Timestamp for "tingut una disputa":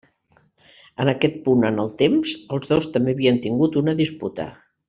3.47-4.53